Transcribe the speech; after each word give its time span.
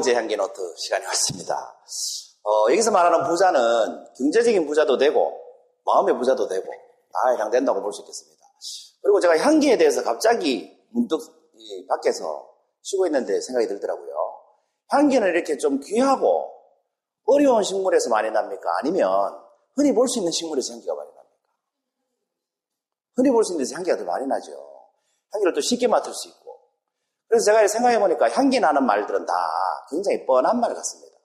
37번째 0.00 0.14
향기 0.14 0.36
노트 0.36 0.60
시간이 0.76 1.04
왔습니다. 1.06 1.76
어, 2.42 2.70
여기서 2.70 2.90
말하는 2.90 3.24
부자는 3.28 4.06
경제적인 4.16 4.66
부자도 4.66 4.96
되고, 4.98 5.38
마음의 5.84 6.16
부자도 6.16 6.48
되고, 6.48 6.64
다 7.12 7.30
해당된다고 7.32 7.82
볼 7.82 7.92
수 7.92 8.00
있겠습니다. 8.02 8.40
그리고 9.02 9.20
제가 9.20 9.38
향기에 9.38 9.76
대해서 9.78 10.02
갑자기 10.02 10.76
문득 10.90 11.18
밖에서 11.88 12.48
쉬고 12.82 13.06
있는데 13.06 13.40
생각이 13.40 13.66
들더라고요. 13.68 14.10
향기는 14.88 15.26
이렇게 15.28 15.56
좀 15.56 15.80
귀하고 15.80 16.50
어려운 17.26 17.62
식물에서 17.62 18.10
많이 18.10 18.30
납니까? 18.30 18.62
아니면 18.80 19.38
흔히 19.76 19.92
볼 19.92 20.08
수 20.08 20.18
있는 20.18 20.32
식물에서 20.32 20.72
향기가 20.74 20.94
많이 20.94 21.08
납니까? 21.08 21.30
흔히 23.16 23.30
볼 23.30 23.44
수 23.44 23.52
있는 23.52 23.64
데서 23.64 23.76
향기가 23.76 23.96
더 23.96 24.04
많이 24.04 24.26
나죠. 24.26 24.52
향기를 25.32 25.54
또 25.54 25.60
쉽게 25.60 25.86
맡을 25.86 26.12
수 26.12 26.28
있고. 26.28 26.39
그래서 27.30 27.44
제가 27.44 27.66
생각해 27.68 28.00
보니까 28.00 28.28
향기 28.30 28.58
나는 28.58 28.84
말들은 28.84 29.24
다 29.24 29.34
굉장히 29.88 30.26
뻔한 30.26 30.58
말 30.58 30.74
같습니다. 30.74 31.16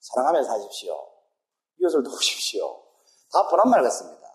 사랑하면서 0.00 0.52
하십시오. 0.52 0.92
이웃을 1.80 2.02
도우십시오. 2.02 2.66
다 3.32 3.46
뻔한 3.48 3.70
말 3.70 3.80
같습니다. 3.84 4.26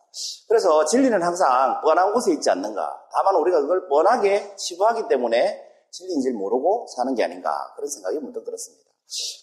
그래서 0.48 0.86
진리는 0.86 1.22
항상 1.22 1.82
뻔한 1.82 2.14
곳에 2.14 2.32
있지 2.32 2.50
않는가. 2.50 3.08
다만 3.12 3.36
우리가 3.36 3.60
그걸 3.60 3.90
뻔하게 3.90 4.56
치부하기 4.56 5.10
때문에 5.10 5.68
진리인지를 5.92 6.38
모르고 6.38 6.88
사는 6.96 7.14
게 7.14 7.26
아닌가. 7.26 7.74
그런 7.76 7.90
생각이 7.90 8.18
문득 8.20 8.46
들었습니다. 8.46 8.90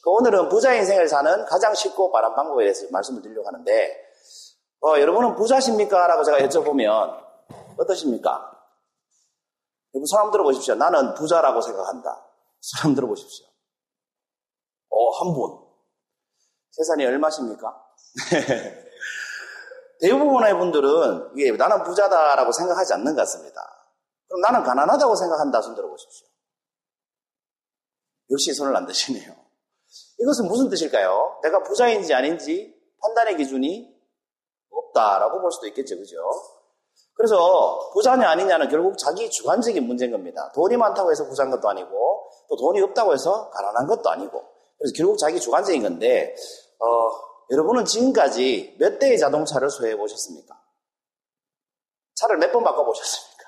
그 0.02 0.10
오늘은 0.10 0.48
부자 0.48 0.72
인생을 0.72 1.06
사는 1.06 1.44
가장 1.44 1.74
쉽고 1.74 2.12
빠른 2.12 2.34
방법에 2.34 2.64
대해서 2.64 2.86
말씀을 2.90 3.20
드리려고 3.20 3.46
하는데, 3.46 3.94
어, 4.80 4.98
여러분은 4.98 5.34
부자십니까? 5.34 6.06
라고 6.06 6.24
제가 6.24 6.38
여쭤보면 6.38 7.20
어떠십니까? 7.78 8.55
여러분 9.96 10.06
사람 10.06 10.30
들어보십시오. 10.30 10.74
나는 10.74 11.14
부자라고 11.14 11.62
생각한다. 11.62 12.22
사람 12.60 12.94
들어보십시오. 12.94 13.46
어, 14.90 15.10
한 15.18 15.32
분. 15.34 15.66
재산이 16.72 17.06
얼마십니까? 17.06 17.82
대부분의 20.00 20.58
분들은 20.58 21.30
이게 21.36 21.52
나는 21.52 21.82
부자다라고 21.82 22.52
생각하지 22.52 22.92
않는 22.92 23.14
것 23.14 23.22
같습니다. 23.22 23.62
그럼 24.28 24.42
나는 24.42 24.62
가난하다고 24.62 25.14
생각한다. 25.14 25.62
손 25.62 25.74
들어보십시오. 25.74 26.26
역시 28.30 28.52
손을 28.52 28.76
안 28.76 28.84
드시네요. 28.84 29.34
이것은 30.20 30.48
무슨 30.48 30.68
뜻일까요? 30.68 31.40
내가 31.42 31.62
부자인지 31.62 32.12
아닌지 32.12 32.78
판단의 33.00 33.38
기준이 33.38 33.96
없다라고 34.68 35.40
볼 35.40 35.50
수도 35.50 35.66
있겠죠. 35.68 35.96
그죠? 35.96 36.16
그래서 37.16 37.90
부자냐 37.94 38.28
아니냐는 38.28 38.68
결국 38.68 38.98
자기 38.98 39.30
주관적인 39.30 39.86
문제인 39.86 40.12
겁니다. 40.12 40.52
돈이 40.54 40.76
많다고 40.76 41.10
해서 41.10 41.24
부자인 41.26 41.50
것도 41.50 41.68
아니고 41.68 42.30
또 42.48 42.56
돈이 42.56 42.80
없다고 42.82 43.14
해서 43.14 43.48
가난한 43.50 43.86
것도 43.86 44.10
아니고 44.10 44.44
그래서 44.78 44.92
결국 44.96 45.18
자기 45.18 45.40
주관적인 45.40 45.82
건데 45.82 46.34
어, 46.78 46.86
여러분은 47.50 47.86
지금까지 47.86 48.76
몇 48.78 48.98
대의 48.98 49.18
자동차를 49.18 49.70
소유해 49.70 49.96
보셨습니까? 49.96 50.54
차를 52.16 52.36
몇 52.38 52.52
번 52.52 52.64
바꿔 52.64 52.84
보셨습니까? 52.84 53.44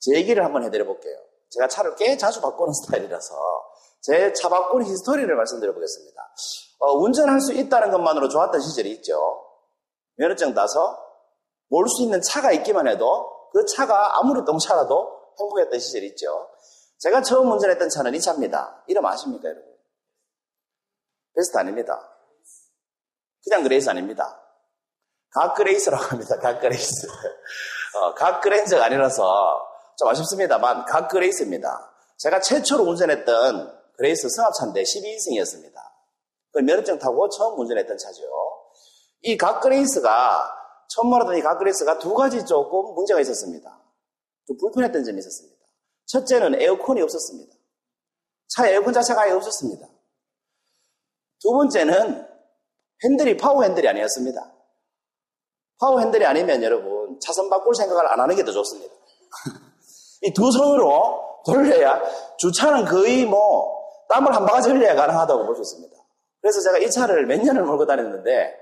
제 0.00 0.14
얘기를 0.14 0.44
한번 0.44 0.62
해드려 0.64 0.84
볼게요. 0.86 1.16
제가 1.50 1.68
차를 1.68 1.96
꽤 1.96 2.16
자주 2.16 2.40
바꾸는 2.40 2.72
스타일이라서 2.72 3.34
제 4.02 4.32
차 4.32 4.48
바꾸는 4.48 4.86
history를 4.86 5.34
말씀드려 5.34 5.72
보겠습니다. 5.74 6.22
어, 6.78 6.92
운전할 6.92 7.40
수 7.40 7.52
있다는 7.52 7.90
것만으로 7.90 8.28
좋았던 8.28 8.60
시절이 8.60 8.90
있죠. 8.92 9.18
면허증 10.16 10.54
따서 10.54 10.98
몰 11.68 11.86
수 11.88 12.02
있는 12.02 12.20
차가 12.22 12.52
있기만 12.52 12.86
해도 12.88 13.30
그 13.52 13.64
차가 13.66 14.18
아무리 14.18 14.44
똥차라도 14.44 15.16
행복했던 15.38 15.78
시절이 15.78 16.06
있죠. 16.08 16.48
제가 16.98 17.22
처음 17.22 17.50
운전했던 17.52 17.88
차는 17.88 18.14
이 18.14 18.20
차입니다. 18.20 18.82
이름 18.86 19.04
아십니까, 19.04 19.48
여러분? 19.48 19.64
베스타 21.34 21.56
아닙니다. 21.58 21.98
그냥 23.44 23.62
그레이스 23.62 23.90
아닙니다. 23.90 24.40
각그레이스라고 25.34 26.04
합니다. 26.04 26.38
각그레이스. 26.38 27.06
어, 27.96 28.14
각그레인저가 28.14 28.84
아니라서 28.86 29.68
좀 29.98 30.08
아쉽습니다만 30.08 30.84
각그레이스입니다. 30.86 31.92
제가 32.18 32.40
최초로 32.40 32.84
운전했던 32.84 33.80
그레이스 33.96 34.28
승합차인데 34.28 34.82
12인승이었습니다. 34.82 35.74
그 36.52 36.58
면허증 36.60 36.98
따고 36.98 37.28
처음 37.28 37.58
운전했던 37.60 37.98
차죠. 37.98 38.22
이 39.22 39.36
각그레이스가 39.36 40.52
처음 40.88 41.10
몰던 41.10 41.36
이 41.36 41.42
각그레이스가 41.42 41.98
두 41.98 42.14
가지 42.14 42.44
조금 42.44 42.94
문제가 42.94 43.20
있었습니다. 43.20 43.78
좀 44.46 44.56
불편했던 44.58 45.04
점이 45.04 45.18
있었습니다. 45.18 45.56
첫째는 46.06 46.60
에어컨이 46.60 47.02
없었습니다. 47.02 47.54
차 48.48 48.68
에어컨 48.68 48.92
자체가 48.92 49.22
아예 49.22 49.32
없었습니다. 49.32 49.86
두 51.40 51.50
번째는 51.52 52.26
핸들이 53.04 53.36
파워 53.36 53.62
핸들이 53.64 53.88
아니었습니다. 53.88 54.52
파워 55.78 56.00
핸들이 56.00 56.24
아니면 56.24 56.62
여러분 56.62 57.18
차선 57.20 57.50
바꿀 57.50 57.74
생각을 57.74 58.06
안 58.12 58.20
하는 58.20 58.34
게 58.36 58.42
더 58.44 58.52
좋습니다. 58.52 58.94
이 60.22 60.32
두 60.32 60.50
손으로 60.50 61.42
돌려야 61.44 62.00
주차는 62.38 62.86
거의 62.86 63.26
뭐 63.26 63.76
땀을 64.08 64.34
한 64.34 64.46
바가지 64.46 64.70
흘려야 64.70 64.94
가능하다고 64.94 65.44
볼 65.46 65.54
수 65.56 65.60
있습니다. 65.62 65.94
그래서 66.40 66.60
제가 66.60 66.78
이 66.78 66.90
차를 66.90 67.26
몇 67.26 67.40
년을 67.42 67.64
몰고 67.64 67.86
다녔는데 67.86 68.54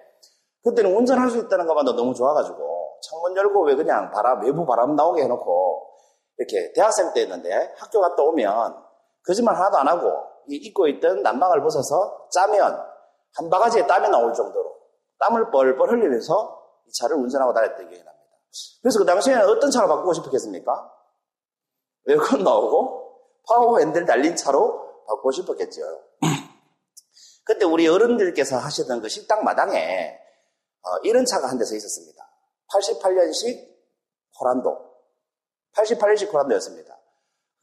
그때는 0.65 0.97
운전할 0.97 1.31
수 1.31 1.39
있다는 1.39 1.67
것만도 1.67 1.93
너무 1.93 2.15
좋아가지고 2.15 2.99
창문 3.03 3.37
열고 3.37 3.65
왜 3.65 3.75
그냥 3.77 4.11
바람 4.11 4.43
외부 4.43 4.65
바람 4.65 4.97
나오게 4.97 5.23
해놓고 5.23 5.91
이렇게 6.39 6.73
대학생 6.73 7.13
때였는데 7.13 7.75
학교 7.77 8.01
갔다 8.01 8.23
오면 8.23 8.83
거짓말 9.27 9.55
하나도 9.57 9.79
안 9.79 9.89
하고 9.89 10.11
이 10.49 10.57
입고 10.57 10.89
있던 10.89 11.23
난방을 11.23 11.63
벗어서 11.63 12.29
짜면 12.31 12.83
한 13.35 13.51
바가지에 13.51 13.87
땀이 13.87 14.09
나올 14.09 14.33
정도로 14.33 14.75
땀을 15.21 15.51
뻘뻘 15.51 15.91
흘리면서 15.91 16.63
이 16.87 16.93
차를 16.93 17.17
운전하고 17.17 17.53
다녔던 17.53 17.79
기억이 17.89 18.05
납니다. 18.05 18.15
그래서 18.83 18.99
그 18.99 19.05
당시에는 19.05 19.49
어떤 19.49 19.71
차를 19.71 19.89
바꾸고 19.89 20.13
싶었겠습니까? 20.15 20.93
에어컨 22.09 22.45
나오고 22.45 23.19
파워 23.49 23.79
핸들 23.79 24.05
달린 24.05 24.37
차로 24.37 25.05
바꾸고 25.07 25.31
싶었겠죠. 25.31 25.83
그때 27.45 27.65
우리 27.65 27.87
어른들께서 27.89 28.57
하시던 28.59 29.01
그 29.01 29.09
식당 29.09 29.45
마당에 29.45 30.19
어, 30.85 30.99
이런 31.03 31.25
차가 31.25 31.49
한 31.49 31.59
대서 31.59 31.75
있었습니다. 31.75 32.23
88년식 32.73 33.75
코란도. 34.39 34.95
88년식 35.75 36.31
코란도였습니다. 36.31 36.99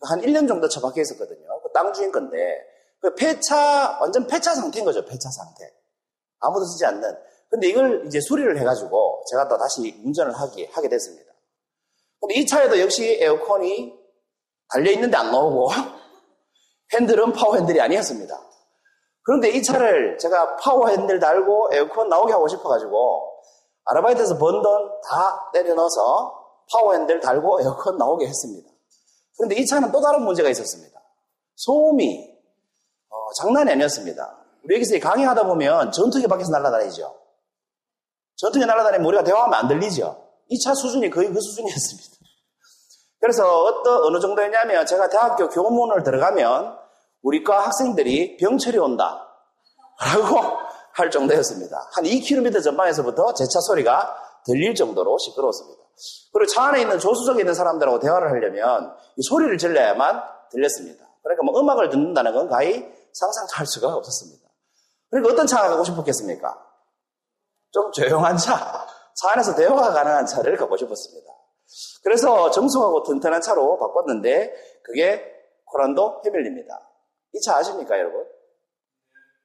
한 0.02 0.22
1년 0.22 0.48
정도 0.48 0.68
처박혀 0.68 1.02
있었거든요. 1.02 1.62
그 1.62 1.72
땅 1.74 1.94
주인 1.94 2.12
건데, 2.12 2.38
그 3.00 3.14
폐차, 3.16 3.98
완전 4.02 4.28
폐차 4.28 4.54
상태인 4.56 4.84
거죠. 4.86 5.06
폐차 5.06 5.30
상태. 5.30 5.72
아무도 6.40 6.66
쓰지 6.66 6.86
않는. 6.86 7.16
근데 7.50 7.68
이걸 7.68 8.06
이제 8.08 8.20
수리를 8.20 8.58
해가지고 8.60 9.24
제가 9.30 9.48
또 9.48 9.58
다시 9.58 10.02
운전을 10.04 10.34
하게, 10.34 10.68
하게 10.72 10.90
됐습니다. 10.90 11.32
근데 12.20 12.36
이 12.36 12.46
차에도 12.46 12.80
역시 12.80 13.18
에어컨이 13.22 13.94
달려있는데 14.70 15.18
안 15.18 15.32
나오고, 15.32 15.70
핸들은 16.94 17.34
파워 17.34 17.56
핸들이 17.56 17.80
아니었습니다. 17.80 18.51
그런데 19.24 19.50
이 19.50 19.62
차를 19.62 20.18
제가 20.18 20.56
파워 20.58 20.88
핸들 20.90 21.20
달고 21.20 21.70
에어컨 21.74 22.10
나오게 22.10 22.34
하고 22.34 22.48
싶어가지고, 22.48 23.32
아르바이트에서 23.86 24.38
번 24.38 24.62
돈 24.62 25.02
다 25.04 25.50
내려넣어서 25.54 26.34
파워 26.72 26.94
핸들 26.94 27.20
달고 27.20 27.62
에어컨 27.62 27.98
나오게 27.98 28.28
했습니다. 28.28 28.70
그런데 29.38 29.56
이 29.56 29.66
차는 29.66 29.92
또 29.92 30.02
다른 30.02 30.24
문제가 30.24 30.50
있었습니다. 30.50 31.00
소음이 31.56 32.32
어, 33.10 33.16
장난이 33.42 33.72
아니었습니다. 33.72 34.38
우리 34.64 34.76
여기서 34.76 35.00
강의하다 35.00 35.48
보면 35.48 35.92
전투기 35.92 36.28
밖에서 36.28 36.52
날아다니죠. 36.52 37.16
전투기 38.38 38.66
날아다니면 38.66 39.06
우리가 39.06 39.24
대화하면 39.24 39.54
안 39.60 39.68
들리죠. 39.68 40.28
이 40.50 40.60
차 40.64 40.74
수준이 40.76 41.10
거의 41.10 41.30
그 41.32 41.40
수준이었습니다. 41.40 42.10
그래서 43.20 43.64
어떤 43.64 44.04
어느 44.04 44.20
정도였냐면 44.20 44.86
제가 44.86 45.10
대학교 45.10 45.48
교문을 45.50 46.04
들어가면 46.04 46.78
우리과 47.24 47.66
학생들이 47.66 48.38
병철이 48.38 48.78
온다 48.78 49.28
라고 50.00 50.40
할 50.94 51.10
정도였습니다. 51.12 51.90
한 51.94 52.04
2km 52.04 52.64
전방에서부터 52.64 53.34
제 53.34 53.46
차 53.46 53.60
소리가 53.62 54.16
들릴 54.46 54.74
정도로 54.76 55.18
시끄러웠습니다. 55.20 55.82
그리고 56.34 56.52
차 56.52 56.64
안에 56.64 56.82
있는 56.82 56.98
조수석에 57.00 57.42
있는 57.42 57.54
사람들하고 57.54 58.00
대화를 58.00 58.30
하려면 58.32 58.96
이 59.18 59.22
소리를 59.22 59.58
질러야만 59.58 60.22
들렸습니다. 60.52 61.06
그러니까 61.22 61.44
뭐 61.44 61.60
음악을 61.60 61.90
듣는다는 61.90 62.34
건 62.34 62.50
거의 62.50 62.92
상상도 63.14 63.54
할 63.54 63.68
수가 63.68 63.94
없었습니다. 63.96 64.50
그러니까 65.10 65.34
어떤 65.34 65.46
차가 65.46 65.70
가고 65.70 65.84
싶었겠습니까? 65.84 66.58
좀 67.72 67.92
조용한 67.92 68.38
차, 68.38 68.86
차 69.16 69.32
안에서 69.34 69.56
대화가 69.56 69.92
가능한 69.94 70.26
차를 70.26 70.58
갖고 70.58 70.76
싶었습니다. 70.76 71.32
그래서 72.04 72.50
정숙하고 72.50 73.04
튼튼한 73.04 73.42
차로 73.42 73.78
바꿨는데 73.78 74.54
그게 74.84 75.24
코란도 75.66 76.24
헤밀리입니다. 76.26 76.80
이 77.34 77.40
차 77.42 77.58
아십니까, 77.58 77.98
여러분? 77.98 78.26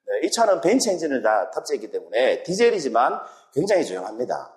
네, 0.07 0.27
이 0.27 0.31
차는 0.31 0.61
벤츠 0.61 0.89
엔진을 0.89 1.23
다 1.23 1.51
탑재했기 1.51 1.91
때문에 1.91 2.43
디젤이지만 2.43 3.21
굉장히 3.53 3.85
조용합니다. 3.85 4.53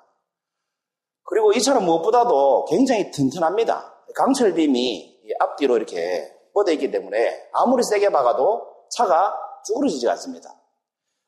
그리고 1.23 1.51
이 1.53 1.61
차는 1.61 1.83
무엇보다도 1.83 2.65
굉장히 2.65 3.11
튼튼합니다. 3.11 4.03
강철빔이 4.15 5.33
앞뒤로 5.39 5.77
이렇게 5.77 6.35
뻗어 6.53 6.71
있기 6.71 6.89
때문에 6.91 7.49
아무리 7.53 7.83
세게 7.83 8.09
박아도 8.09 8.87
차가 8.89 9.35
쭈그러지지 9.65 10.09
않습니다. 10.09 10.53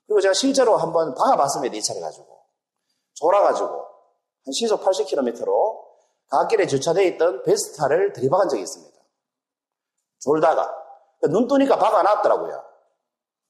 그리고 0.07 0.19
제가 0.21 0.33
실제로 0.33 0.75
한번 0.77 1.13
박아봤습니다. 1.13 1.75
이 1.75 1.81
차를 1.81 2.01
가지고. 2.01 2.41
졸아가지고 3.13 3.69
한 3.69 4.51
시속 4.51 4.81
80km로 4.83 5.79
갓길에 6.29 6.65
주차되어 6.65 7.03
있던 7.03 7.43
베스타를 7.43 8.13
들이박은 8.13 8.49
적이 8.49 8.63
있습니다. 8.63 8.97
졸다가 10.19 10.80
눈 11.29 11.47
뜨니까 11.47 11.77
박아 11.77 12.01
놨더라고요. 12.03 12.63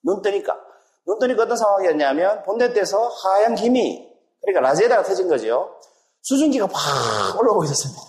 눈 0.04 0.22
뜨니까. 0.22 0.58
눈 1.06 1.20
뜨니까 1.20 1.44
어떤 1.44 1.58
상황이었냐면 1.58 2.44
본넷에서 2.44 3.08
하얀 3.08 3.56
김이 3.56 4.12
그러니까 4.42 4.62
라지에다가 4.70 5.04
터진 5.04 5.28
거죠. 5.28 5.78
수증기가 6.22 6.68
팍 6.68 7.40
올라오고 7.40 7.64
있었습니다. 7.64 8.02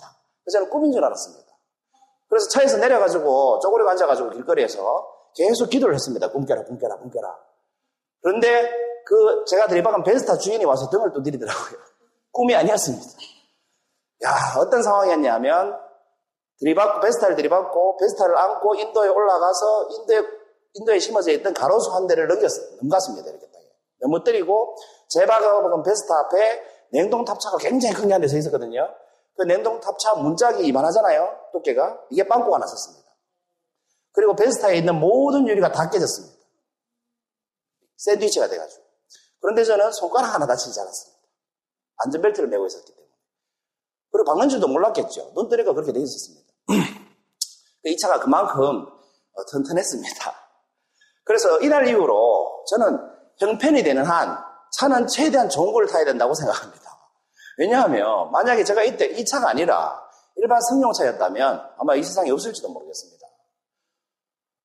그래서 0.43 0.59
저는 0.59 0.69
꿈인 0.69 0.91
줄 0.91 1.03
알았습니다. 1.03 1.51
그래서 2.27 2.49
차에서 2.49 2.77
내려가지고 2.77 3.59
쪼그리고 3.59 3.89
앉아가지고 3.91 4.31
길거리에서 4.31 5.07
계속 5.35 5.69
기도를 5.69 5.95
했습니다. 5.95 6.31
꿈깨라, 6.31 6.63
꿈깨라, 6.65 6.97
꿈깨라. 6.97 7.37
그런데 8.21 8.71
그 9.05 9.43
제가 9.45 9.67
들이박은 9.67 10.03
베스타 10.03 10.37
주인이 10.37 10.63
와서 10.65 10.89
등을 10.89 11.11
두드리더라고요. 11.13 11.77
꿈이 12.31 12.55
아니었습니다. 12.55 13.05
야, 14.25 14.53
어떤 14.57 14.81
상황이었냐면 14.81 15.77
들이받고 16.63 17.01
베스타를 17.01 17.35
들이받고 17.35 17.97
베스타를 17.97 18.37
안고 18.37 18.75
인도에 18.75 19.09
올라가서 19.09 19.89
인도에 19.91 20.23
인도에 20.75 20.99
심어져 20.99 21.31
있던 21.33 21.53
가로수 21.53 21.91
한 21.93 22.07
대를 22.07 22.27
넘겼어요. 22.27 22.77
넘갔습니다. 22.81 23.29
이렇게 23.29 23.45
땅에. 23.51 23.65
넘어뜨리고 24.01 24.75
제박은 25.09 25.83
베스타 25.83 26.19
앞에 26.19 26.61
냉동 26.91 27.25
탑차가 27.25 27.57
굉장히 27.57 27.93
큰 27.95 28.07
게 28.07 28.13
한 28.13 28.21
대 28.21 28.27
서 28.27 28.37
있었거든요. 28.37 28.87
그 29.35 29.43
냉동 29.43 29.79
탑차 29.79 30.15
문짝이 30.15 30.65
이만하잖아요. 30.65 31.49
두께가. 31.51 31.99
이게 32.11 32.27
빵꾸가 32.27 32.57
났었습니다. 32.59 33.03
그리고 34.13 34.35
베스타에 34.35 34.77
있는 34.77 34.95
모든 34.99 35.47
유리가 35.47 35.71
다 35.71 35.89
깨졌습니다. 35.89 36.37
샌드위치가 37.97 38.47
돼가지고. 38.47 38.83
그런데 39.41 39.63
저는 39.63 39.91
손가락 39.91 40.33
하나 40.33 40.45
다치지 40.45 40.79
않았습니다. 40.79 41.19
안전벨트를 42.05 42.47
메고 42.49 42.65
있었기 42.67 42.91
때문에. 42.93 43.11
그리고 44.11 44.25
박는 44.25 44.49
줄도 44.49 44.67
몰랐겠죠. 44.67 45.33
눈 45.33 45.49
뜨니까 45.49 45.73
그렇게 45.73 45.91
돼 45.91 45.99
있었습니다. 45.99 46.52
이 47.85 47.97
차가 47.97 48.19
그만큼 48.19 48.85
어, 49.33 49.45
튼튼했습니다. 49.51 50.33
그래서 51.25 51.59
이날 51.61 51.87
이후로 51.87 52.65
저는 52.69 52.99
형편이 53.39 53.83
되는 53.83 54.05
한 54.05 54.37
차는 54.79 55.07
최대한 55.07 55.49
좋은 55.49 55.73
걸 55.73 55.87
타야 55.87 56.05
된다고 56.05 56.33
생각합니다. 56.33 56.83
왜냐하면 57.57 58.31
만약에 58.31 58.63
제가 58.63 58.83
이때 58.83 59.05
이 59.05 59.25
차가 59.25 59.49
아니라 59.49 60.01
일반 60.37 60.59
승용차였다면 60.61 61.61
아마 61.77 61.95
이 61.95 62.03
세상에 62.03 62.31
없을지도 62.31 62.69
모르겠습니다. 62.69 63.27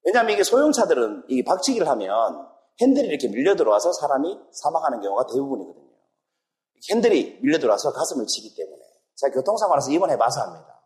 왜냐하면 0.04 0.32
이게 0.32 0.42
소형차들은 0.42 1.24
이 1.28 1.44
박치기를 1.44 1.86
하면 1.86 2.48
핸들이 2.80 3.08
이렇게 3.08 3.28
밀려 3.28 3.56
들어와서 3.56 3.92
사람이 3.92 4.38
사망하는 4.52 5.00
경우가 5.00 5.26
대부분이거든요. 5.26 5.88
핸들이 6.90 7.38
밀려 7.42 7.58
들어와서 7.58 7.92
가슴을 7.92 8.26
치기 8.26 8.54
때문에 8.54 8.82
제가 9.16 9.34
교통사고 9.34 9.74
나서 9.74 9.90
입원해 9.90 10.16
봐서 10.16 10.40
합니다. 10.40 10.77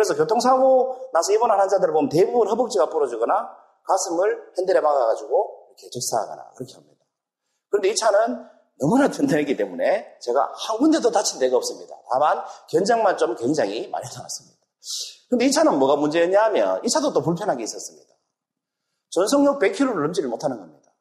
그래서 0.00 0.16
교통사고 0.16 1.10
나서 1.12 1.30
입원한 1.34 1.60
환자들을 1.60 1.92
보면 1.92 2.08
대부분 2.08 2.48
허벅지가 2.48 2.88
부러지거나 2.88 3.54
가슴을 3.86 4.54
핸들에 4.56 4.80
막아가지고 4.80 5.74
이렇게 5.76 5.90
적사하거나 5.90 6.52
그렇게 6.56 6.72
합니다. 6.72 7.04
그런데 7.68 7.90
이 7.90 7.94
차는 7.94 8.46
너무나 8.80 9.10
튼튼했기 9.10 9.58
때문에 9.58 10.16
제가 10.22 10.52
한 10.54 10.78
군데도 10.78 11.10
다친 11.10 11.38
데가 11.38 11.54
없습니다. 11.58 11.94
다만 12.10 12.42
견장만 12.70 13.18
좀 13.18 13.36
굉장히 13.36 13.88
많이 13.88 14.06
나왔습니다. 14.06 14.56
근데 15.28 15.44
이 15.44 15.52
차는 15.52 15.78
뭐가 15.78 15.96
문제였냐 15.96 16.44
하면 16.44 16.80
이 16.82 16.88
차도 16.88 17.12
또 17.12 17.20
불편한 17.20 17.58
게 17.58 17.64
있었습니다. 17.64 18.08
전속력 19.10 19.58
100km를 19.58 20.00
넘지를 20.00 20.30
못하는 20.30 20.58
겁니다. 20.58 20.94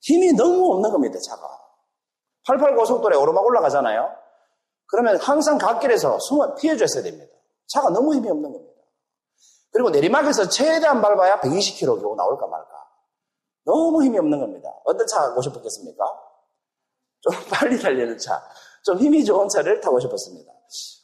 힘이 0.00 0.32
너무 0.32 0.72
없는 0.72 0.90
겁니다, 0.90 1.18
차가. 1.18 1.46
88 2.46 2.76
고속도로에 2.76 3.18
오르막 3.18 3.44
올라가잖아요. 3.44 4.16
그러면 4.86 5.18
항상 5.18 5.58
갓길에서 5.58 6.18
숨을 6.18 6.54
피해줬어야 6.54 7.02
됩니다. 7.02 7.39
차가 7.70 7.88
너무 7.90 8.14
힘이 8.14 8.28
없는 8.30 8.52
겁니다. 8.52 8.80
그리고 9.72 9.90
내리막에서 9.90 10.48
최대한 10.48 11.00
밟아야 11.00 11.40
120km 11.40 12.02
겨우 12.02 12.16
나올까 12.16 12.46
말까. 12.46 12.70
너무 13.64 14.02
힘이 14.02 14.18
없는 14.18 14.40
겁니다. 14.40 14.68
어떤 14.84 15.06
차 15.06 15.20
타고 15.20 15.40
싶었겠습니까? 15.40 16.04
좀 17.20 17.32
빨리 17.52 17.80
달리는 17.80 18.18
차, 18.18 18.42
좀 18.84 18.98
힘이 18.98 19.24
좋은 19.24 19.48
차를 19.48 19.80
타고 19.80 20.00
싶었습니다. 20.00 20.52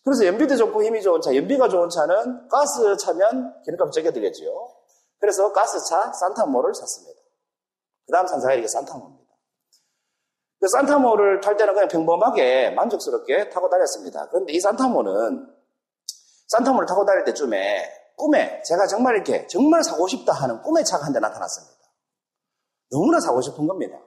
그래서 0.04 0.26
연비도 0.26 0.56
좋고 0.56 0.82
힘이 0.82 1.02
좋은 1.02 1.20
차, 1.20 1.34
연비가 1.34 1.68
좋은 1.68 1.88
차는 1.88 2.48
가스 2.48 2.96
차면 2.96 3.54
기름값 3.64 3.92
적게 3.92 4.12
들겠죠. 4.12 4.44
그래서 5.20 5.52
가스차 5.52 6.12
산타모를 6.12 6.74
샀습니다. 6.74 7.20
그 8.06 8.12
다음 8.12 8.26
산사가 8.26 8.54
이게 8.54 8.66
산타모입니다. 8.66 9.26
그 10.60 10.68
산타모를 10.68 11.40
탈 11.40 11.56
때는 11.56 11.74
그냥 11.74 11.88
평범하게 11.88 12.70
만족스럽게 12.70 13.50
타고 13.50 13.68
다녔습니다. 13.68 14.28
그런데 14.30 14.52
이 14.52 14.60
산타모는 14.60 15.55
산타모를 16.48 16.87
타고 16.87 17.04
다닐 17.04 17.25
때쯤에 17.25 17.90
꿈에 18.16 18.62
제가 18.62 18.87
정말 18.87 19.14
이렇게 19.16 19.46
정말 19.46 19.82
사고 19.84 20.06
싶다 20.08 20.32
하는 20.32 20.62
꿈의 20.62 20.84
차가 20.84 21.04
한 21.06 21.12
대 21.12 21.20
나타났습니다. 21.20 21.76
너무나 22.90 23.20
사고 23.20 23.40
싶은 23.43 23.66
겁니다. 23.66 23.98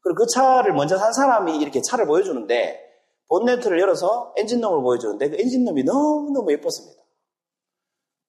그리고 0.00 0.18
그 0.18 0.26
차를 0.26 0.72
먼저 0.72 0.96
산 0.98 1.12
사람이 1.12 1.58
이렇게 1.58 1.80
차를 1.80 2.06
보여주는데 2.06 2.80
본네트를 3.28 3.78
열어서 3.80 4.34
엔진룸을 4.36 4.82
보여주는데 4.82 5.30
그 5.30 5.36
엔진룸이 5.40 5.84
너무너무 5.84 6.50
예뻤습니다. 6.52 7.02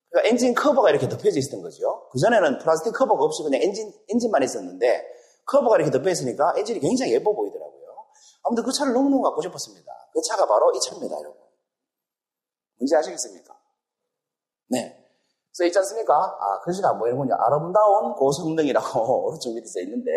그러니까 0.10 0.30
엔진 0.30 0.54
커버가 0.54 0.92
이렇게 0.92 1.10
덮여져 1.10 1.40
있었던 1.40 1.62
거죠. 1.64 2.08
그전에는 2.12 2.60
플라스틱 2.60 2.92
커버가 2.94 3.24
없이 3.24 3.42
그냥 3.44 3.62
엔진, 3.62 3.92
엔진만 4.10 4.44
있었는데 4.44 5.04
커버가 5.46 5.78
이렇게 5.78 5.90
덮여 5.92 6.10
있으니까 6.12 6.54
엔진이 6.58 6.80
굉장히 6.80 7.14
예뻐 7.14 7.34
보이더라고요. 7.34 8.06
아무튼 8.44 8.64
그 8.64 8.72
차를 8.72 8.94
너무너무 8.94 9.24
갖고 9.24 9.42
싶었습니다. 9.42 9.92
그 10.14 10.22
차가 10.22 10.46
바로 10.46 10.72
이 10.76 10.80
차입니다, 10.80 11.16
여러분. 11.18 11.42
뭔지 12.78 12.96
아시겠습니까? 12.96 13.58
네. 14.74 15.00
써 15.52 15.64
있지 15.66 15.78
않습니까? 15.78 16.16
아, 16.16 16.60
글씨가 16.62 16.90
안 16.90 17.00
보이는군요. 17.00 17.36
아름다운 17.36 18.14
고성능이라고 18.16 19.28
오른쪽 19.28 19.54
밑에 19.54 19.68
써 19.68 19.80
있는데, 19.82 20.12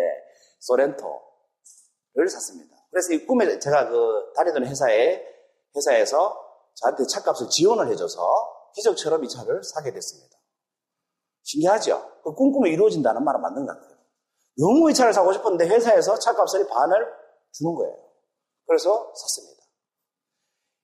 소렌토를 0.60 2.28
샀습니다. 2.30 2.75
그래서 2.90 3.12
이 3.12 3.26
꿈에 3.26 3.58
제가 3.58 3.88
그 3.88 4.32
다니던 4.34 4.66
회사에, 4.66 5.22
회사에서 5.76 6.34
저한테 6.75 7.04
차값을 7.06 7.48
지원을 7.50 7.88
해줘서 7.88 8.20
기적처럼 8.75 9.25
이 9.25 9.28
차를 9.28 9.62
사게 9.62 9.92
됐습니다. 9.92 10.36
신기하죠? 11.42 12.20
그 12.25 12.34
꿈꾸면 12.34 12.72
이루어진다는 12.72 13.22
말은 13.22 13.40
맞는 13.40 13.66
것 13.66 13.72
같아요. 13.75 13.96
너무 14.58 14.90
이 14.90 14.94
차를 14.94 15.12
사고 15.12 15.32
싶었는데 15.32 15.66
회사에서 15.68 16.18
차값을 16.18 16.66
반을 16.66 17.06
주는 17.52 17.75
거예요. 17.75 17.94
그래서 18.66 19.12
샀습니다. 19.14 19.62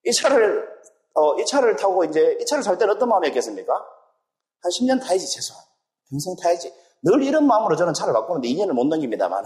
이 0.05 0.12
차를, 0.12 0.69
어, 1.14 1.38
이 1.38 1.45
차를 1.45 1.76
타고 1.76 2.04
이제, 2.04 2.37
이 2.40 2.47
차를 2.47 2.62
살 2.62 2.78
때는 2.78 2.95
어떤 2.95 3.09
마음이었겠습니까? 3.09 3.73
한 3.73 4.71
10년 4.71 5.00
타야지, 5.02 5.28
최소한. 5.28 5.62
평생 6.11 6.35
타야지. 6.37 6.73
늘 7.02 7.23
이런 7.23 7.47
마음으로 7.47 7.76
저는 7.76 7.95
차를 7.95 8.12
바꾸는데 8.12 8.49
2년을 8.49 8.73
못 8.73 8.87
넘깁니다만. 8.87 9.45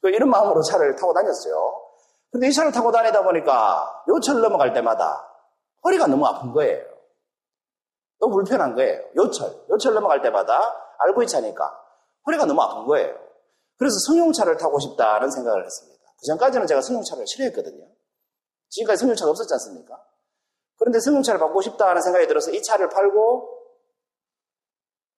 그 0.00 0.08
이런 0.08 0.30
마음으로 0.30 0.62
차를 0.62 0.96
타고 0.96 1.12
다녔어요. 1.12 1.80
근데 2.32 2.48
이 2.48 2.52
차를 2.52 2.72
타고 2.72 2.90
다니다 2.90 3.22
보니까 3.22 4.04
요철 4.08 4.40
넘어갈 4.40 4.72
때마다 4.72 5.28
허리가 5.84 6.06
너무 6.06 6.26
아픈 6.26 6.52
거예요. 6.52 6.84
너무 8.20 8.34
불편한 8.34 8.74
거예요. 8.74 9.02
요철. 9.16 9.66
요철 9.68 9.94
넘어갈 9.94 10.22
때마다 10.22 10.60
RV 10.98 11.26
차니까 11.26 11.70
허리가 12.26 12.44
너무 12.44 12.62
아픈 12.62 12.86
거예요. 12.86 13.14
그래서 13.78 13.96
승용차를 14.06 14.58
타고 14.58 14.78
싶다는 14.78 15.30
생각을 15.30 15.64
했습니다. 15.64 16.00
그 16.18 16.26
전까지는 16.26 16.66
제가 16.66 16.82
승용차를 16.82 17.26
싫어했거든요. 17.26 17.86
지금까지 18.68 19.00
승용차가 19.00 19.30
없었지 19.30 19.52
않습니까? 19.54 19.98
그런데 20.90 21.00
승용차를 21.00 21.38
바꾸고 21.38 21.62
싶다는 21.62 22.02
생각이 22.02 22.26
들어서 22.26 22.50
이 22.50 22.60
차를 22.62 22.88
팔고 22.88 23.48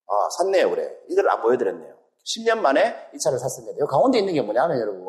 아, 0.07 0.29
샀네요, 0.39 0.69
그래. 0.69 0.95
이걸 1.09 1.31
안 1.31 1.41
보여드렸네요. 1.41 1.97
10년 2.27 2.59
만에 2.59 2.95
이 3.15 3.19
차를 3.19 3.39
샀습니다. 3.39 3.79
여기 3.79 3.91
가운데 3.91 4.19
있는 4.19 4.35
게 4.35 4.43
뭐냐면, 4.43 4.79
여러분. 4.79 5.03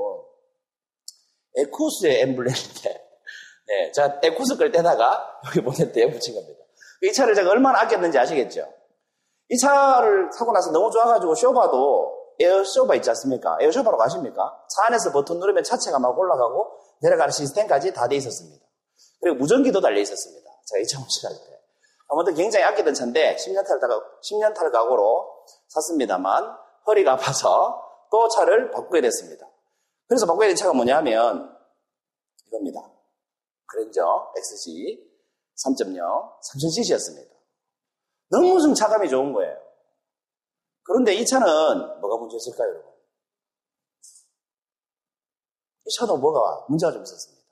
에쿠스의 1.57 2.21
엠블렘인데, 2.21 3.07
네, 3.67 3.91
제가 3.91 4.21
에쿠스 4.23 4.55
걸 4.57 4.71
때다가 4.71 5.39
여기 5.47 5.61
보냈대요, 5.61 6.09
붙인 6.09 6.33
겁니다. 6.35 6.63
이 7.01 7.11
차를 7.11 7.35
제가 7.35 7.49
얼마나 7.49 7.81
아꼈는지 7.81 8.17
아시겠죠? 8.17 8.65
이 9.49 9.57
차를 9.57 10.29
사고 10.31 10.53
나서 10.53 10.71
너무 10.71 10.89
좋아가지고 10.89 11.35
쇼바도 11.35 12.35
에어쇼바 12.39 12.95
있지 12.95 13.09
않습니까? 13.09 13.57
에어쇼바로 13.59 13.97
가십니까? 13.97 14.65
차 14.69 14.85
안에서 14.87 15.11
버튼 15.11 15.39
누르면 15.39 15.63
차체가 15.65 15.99
막 15.99 16.17
올라가고 16.17 16.79
내려가는 17.01 17.31
시스템까지 17.31 17.93
다 17.93 18.07
돼 18.07 18.15
있었습니다. 18.15 18.65
그리고 19.21 19.37
무전기도 19.37 19.81
달려 19.81 19.99
있었습니다. 19.99 20.42
제가 20.65 20.81
이차 20.81 20.99
운전할 20.99 21.45
때. 21.45 21.53
아무튼 22.07 22.35
굉장히 22.35 22.65
아끼던 22.65 22.93
차인데 22.93 23.35
10년 23.35 23.65
탈, 23.65 23.79
10년 23.79 24.53
탈 24.53 24.71
각오로 24.71 25.45
샀습니다만 25.69 26.57
허리가 26.85 27.13
아파서 27.13 28.07
또 28.11 28.27
차를 28.27 28.71
바꾸게 28.71 29.01
됐습니다. 29.01 29.47
그래서 30.07 30.25
바꾸게 30.25 30.47
된 30.47 30.55
차가 30.55 30.73
뭐냐면 30.73 31.57
이겁니다. 32.47 32.81
그랜저 33.65 34.31
XG 34.37 35.11
3.0 35.55 35.97
3000cc였습니다. 35.97 37.33
너무 38.29 38.61
좀 38.61 38.73
차감이 38.73 39.09
좋은 39.09 39.33
거예요. 39.33 39.57
그런데 40.83 41.13
이 41.13 41.25
차는 41.25 41.99
뭐가 42.01 42.17
문제였을까요, 42.17 42.69
여러분? 42.69 42.91
이 45.85 45.89
차도 45.97 46.17
뭐가 46.17 46.65
문제가 46.69 46.91
좀 46.91 47.03
있었습니다. 47.03 47.43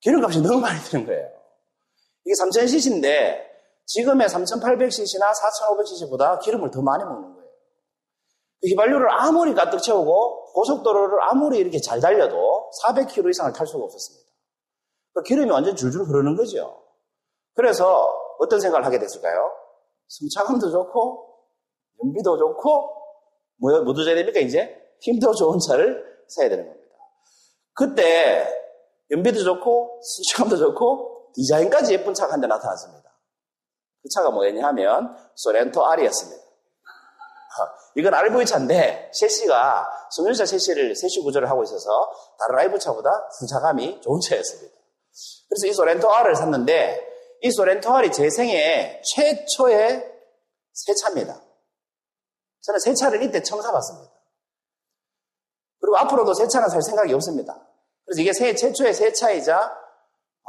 기름값이 0.00 0.40
너무 0.42 0.60
많이 0.60 0.78
드는 0.80 1.06
거예요. 1.06 1.43
이게 2.24 2.34
3000cc인데 2.34 3.54
지금의 3.86 4.28
3800cc나 4.28 5.32
4500cc보다 5.32 6.40
기름을 6.40 6.70
더 6.70 6.80
많이 6.82 7.04
먹는 7.04 7.34
거예요. 7.34 7.48
그 8.60 8.68
휘발유를 8.68 9.08
아무리 9.10 9.54
가득 9.54 9.80
채우고 9.80 10.52
고속도로를 10.54 11.18
아무리 11.22 11.58
이렇게 11.58 11.78
잘 11.80 12.00
달려도 12.00 12.70
400km 12.82 13.30
이상을 13.30 13.52
탈 13.52 13.66
수가 13.66 13.84
없었습니다. 13.84 14.24
그 15.12 15.22
기름이 15.22 15.50
완전 15.50 15.76
줄줄 15.76 16.04
흐르는 16.04 16.36
거죠. 16.36 16.82
그래서 17.54 18.10
어떤 18.38 18.60
생각을 18.60 18.84
하게 18.84 18.98
됐을까요? 18.98 19.50
승차감도 20.08 20.70
좋고 20.70 21.34
연비도 22.02 22.38
좋고 22.38 22.90
뭐, 23.56 23.82
뭐 23.82 23.94
도져야 23.94 24.14
됩니까 24.14 24.40
이제? 24.40 24.80
힘도 25.00 25.34
좋은 25.34 25.58
차를 25.58 26.02
사야 26.28 26.48
되는 26.48 26.66
겁니다. 26.66 26.94
그때 27.74 28.48
연비도 29.10 29.44
좋고 29.44 30.00
승차감도 30.02 30.56
좋고 30.56 31.14
디자인까지 31.34 31.92
예쁜 31.94 32.14
차가 32.14 32.32
한 32.32 32.40
대 32.40 32.46
나타났습니다. 32.46 33.10
그 34.02 34.08
차가 34.08 34.30
뭐였냐 34.30 34.66
하면 34.68 35.16
소렌토 35.34 35.84
R이었습니다. 35.84 36.44
이건 37.96 38.12
RV 38.12 38.44
차인데 38.44 39.10
셰시가 39.14 39.88
승용차 40.10 40.44
셰시를 40.44 40.96
셰시 40.96 41.20
구조를 41.20 41.48
하고 41.48 41.62
있어서 41.62 42.10
다른 42.38 42.58
RV 42.58 42.80
차보다 42.80 43.10
승차감이 43.38 44.00
좋은 44.00 44.20
차였습니다. 44.20 44.76
그래서 45.48 45.66
이 45.66 45.72
소렌토 45.72 46.12
R을 46.12 46.34
샀는데 46.34 47.12
이 47.42 47.50
소렌토 47.52 47.94
R이 47.94 48.10
제 48.10 48.28
생애 48.30 49.00
최초의 49.04 50.12
새 50.72 50.94
차입니다. 50.94 51.40
저는 52.62 52.80
새 52.80 52.94
차를 52.94 53.22
이때 53.22 53.42
처음 53.42 53.62
사봤습니다. 53.62 54.12
그리고 55.80 55.96
앞으로도 55.98 56.34
새 56.34 56.48
차는 56.48 56.68
살 56.68 56.82
생각이 56.82 57.12
없습니다. 57.14 57.54
그래서 58.04 58.20
이게 58.20 58.32
새 58.32 58.54
최초의 58.54 58.92
새 58.94 59.12
차이자 59.12 59.58
어, 59.60 59.83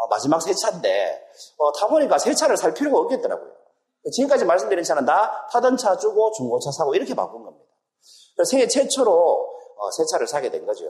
마지막 0.09 0.41
새 0.41 0.53
차인데 0.53 1.29
어, 1.57 1.71
타보니까 1.73 2.17
새 2.17 2.33
차를 2.33 2.57
살 2.57 2.73
필요가 2.73 2.99
없겠더라고요. 2.99 3.51
지금까지 4.11 4.45
말씀드린 4.45 4.83
차는 4.83 5.05
다 5.05 5.47
타던 5.51 5.77
차 5.77 5.97
주고 5.97 6.31
중고차 6.31 6.71
사고 6.71 6.93
이렇게 6.93 7.15
바꾼 7.15 7.43
겁니다. 7.43 7.65
세계 8.43 8.67
최초로 8.67 9.11
어, 9.77 9.91
새 9.91 10.05
차를 10.05 10.27
사게 10.27 10.51
된 10.51 10.65
거죠. 10.65 10.85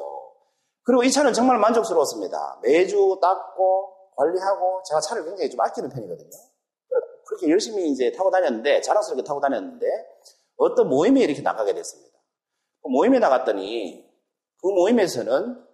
그리고 0.84 1.04
이 1.04 1.12
차는 1.12 1.34
정말 1.34 1.58
만족스러웠습니다. 1.58 2.60
매주 2.62 3.18
닦고 3.22 3.94
관리하고 4.16 4.82
제가 4.88 5.00
차를 5.02 5.26
굉장히 5.26 5.50
좀 5.50 5.60
아끼는 5.62 5.90
편이거든요. 5.90 6.30
그렇게 7.26 7.50
열심히 7.50 7.90
이제 7.90 8.12
타고 8.12 8.30
다녔는데 8.30 8.82
자랑스럽게 8.82 9.24
타고 9.24 9.40
다녔는데 9.40 9.86
어떤 10.58 10.88
모임에 10.88 11.22
이렇게 11.22 11.42
나가게 11.42 11.74
됐습니다. 11.74 12.18
그 12.82 12.90
모임에 12.90 13.20
나갔더니 13.20 14.06
그 14.62 14.68
모임에서는 14.68 15.66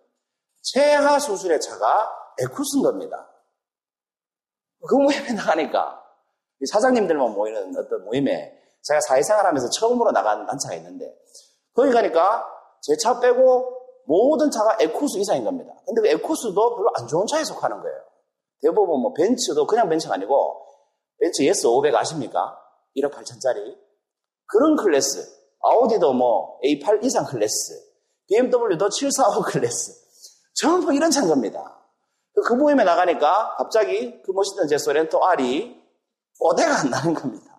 최하 0.61 1.19
수술의 1.19 1.59
차가 1.59 2.20
에쿠스인 2.39 2.83
겁니다. 2.83 3.27
그 4.87 4.95
모임에 4.95 5.31
나가니까 5.33 6.01
사장님들만 6.69 7.33
모이는 7.33 7.75
어떤 7.77 8.03
모임에 8.05 8.57
제가 8.83 8.99
사회생활 9.07 9.45
하면서 9.45 9.69
처음으로 9.69 10.11
나간 10.11 10.45
단차가 10.45 10.75
있는데 10.75 11.15
거기 11.73 11.91
가니까 11.91 12.45
제 12.81 12.95
차 12.97 13.19
빼고 13.19 13.77
모든 14.05 14.49
차가 14.49 14.75
에쿠스 14.79 15.19
이상인 15.19 15.43
겁니다. 15.43 15.71
근데 15.85 16.01
그 16.01 16.07
에쿠스도 16.07 16.75
별로 16.75 16.89
안 16.95 17.07
좋은 17.07 17.25
차에 17.27 17.43
속하는 17.43 17.79
거예요. 17.81 17.97
대부분 18.61 19.01
뭐 19.01 19.13
벤츠도 19.13 19.65
그냥 19.67 19.87
벤츠가 19.89 20.15
아니고 20.15 20.65
벤츠 21.19 21.43
S 21.43 21.67
500 21.67 21.93
아십니까? 21.95 22.57
1억 22.97 23.11
8천짜리 23.13 23.77
그런 24.47 24.75
클래스 24.75 25.41
아우디도 25.61 26.13
뭐 26.13 26.59
A8 26.61 27.03
이상 27.03 27.25
클래스 27.25 27.91
BMW도 28.27 28.89
745 28.89 29.41
클래스 29.43 29.93
전부 30.55 30.93
이런 30.93 31.11
차인 31.11 31.27
겁니다. 31.27 31.80
그 32.33 32.53
모임에 32.53 32.83
나가니까 32.83 33.55
갑자기 33.57 34.21
그 34.21 34.31
멋있던 34.31 34.67
제 34.67 34.77
소렌토 34.77 35.23
R이 35.23 35.81
뽀대가 36.39 36.79
안 36.79 36.89
나는 36.89 37.13
겁니다. 37.13 37.51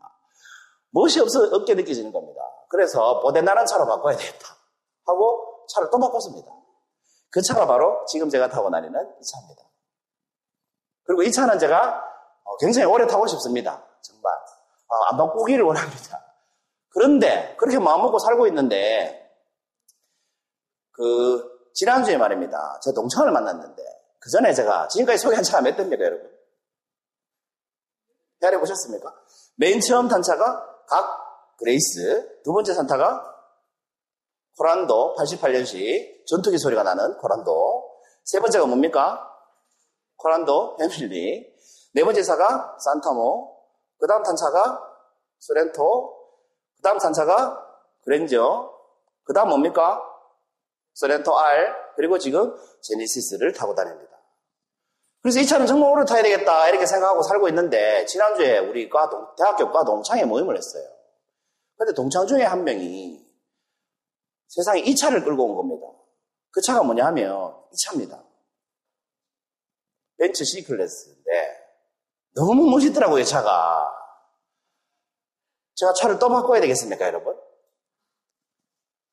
멋이 0.91 1.21
없어, 1.21 1.43
없게 1.53 1.75
느껴지는 1.75 2.13
겁니다. 2.13 2.41
그래서 2.69 3.21
뽀대 3.21 3.43
나는 3.43 3.67
차로 3.67 3.87
바꿔야 3.87 4.17
되겠다. 4.17 4.57
하고 5.07 5.67
차를 5.69 5.89
또 5.91 5.99
바꿨습니다. 5.99 6.51
그 7.31 7.41
차가 7.43 7.67
바로 7.67 8.05
지금 8.07 8.29
제가 8.29 8.49
타고 8.49 8.71
다니는 8.71 9.01
이 9.21 9.25
차입니다. 9.25 9.63
그리고 11.05 11.23
이 11.23 11.33
차는 11.33 11.59
제가 11.59 12.05
어, 12.45 12.57
굉장히 12.59 12.87
오래 12.87 13.07
타고 13.07 13.27
싶습니다. 13.27 13.83
정말. 14.03 14.33
어, 14.33 14.95
안 15.11 15.17
바꾸기를 15.17 15.65
원합니다. 15.65 16.23
그런데 16.91 17.57
그렇게 17.57 17.79
마음먹고 17.79 18.19
살고 18.19 18.47
있는데 18.49 19.31
그 20.91 21.71
지난주에 21.75 22.19
말입니다. 22.19 22.81
제 22.83 22.93
동창을 22.93 23.33
만났는데 23.33 23.83
그 24.23 24.31
전에 24.31 24.55
제가 24.55 24.87
지금까지 24.87 25.19
소개한 25.19 25.43
차가 25.43 25.63
몇 25.63 25.77
대입니까 25.77 26.05
여러분? 26.05 26.31
헤아려 28.41 28.61
보셨습니까? 28.61 29.13
맨 29.57 29.81
처음 29.81 30.07
탄 30.07 30.40
차가 30.40 30.85
각 30.87 31.57
그레이스, 31.59 32.41
두 32.45 32.53
번째 32.53 32.73
산타가 32.73 33.33
코란도 34.57 35.17
88년식 35.19 36.27
전투기 36.27 36.59
소리가 36.59 36.85
나는 36.85 37.17
코란도, 37.19 38.01
세 38.23 38.39
번째가 38.39 38.67
뭡니까? 38.67 39.29
코란도 40.17 40.79
헤밀리, 40.81 41.53
네 41.95 42.05
번째 42.05 42.23
차가 42.23 42.77
산타모, 42.79 43.57
그 43.99 44.07
다음 44.07 44.23
탄차가 44.23 44.81
소렌토, 45.41 46.17
그 46.77 46.83
다음 46.83 46.99
탄차가 46.99 47.61
그랜저, 48.05 48.73
그 49.25 49.33
다음 49.33 49.49
뭡니까? 49.49 50.01
소렌토 50.95 51.37
R, 51.37 51.75
그리고 51.97 52.19
지금 52.19 52.55
제니시스를 52.83 53.53
타고 53.53 53.75
다닙니다. 53.75 54.12
그래서 55.23 55.39
이 55.41 55.47
차는 55.47 55.67
정말 55.67 55.91
오래 55.91 56.05
타야 56.05 56.23
되겠다 56.23 56.69
이렇게 56.69 56.85
생각하고 56.85 57.23
살고 57.23 57.49
있는데 57.49 58.05
지난주에 58.07 58.59
우리 58.59 58.89
과 58.89 59.09
동, 59.09 59.27
대학교 59.37 59.71
과 59.71 59.85
동창회 59.85 60.25
모임을 60.25 60.57
했어요. 60.57 60.85
근데 61.77 61.93
동창 61.95 62.27
중에 62.27 62.43
한 62.43 62.65
명이 62.65 63.25
세상에 64.49 64.81
이 64.81 64.95
차를 64.97 65.25
끌고 65.25 65.45
온 65.45 65.57
겁니다. 65.57 65.87
그 66.51 66.61
차가 66.61 66.83
뭐냐 66.83 67.07
하면 67.07 67.57
이 67.73 67.77
차입니다. 67.77 68.23
벤츠 70.19 70.45
C 70.45 70.65
클래스인데 70.65 71.59
너무 72.35 72.69
멋있더라고요 72.71 73.25
차가. 73.25 73.91
제가 75.75 75.93
차를 75.95 76.19
또 76.19 76.29
바꿔야 76.29 76.61
되겠습니까 76.61 77.07
여러분? 77.07 77.35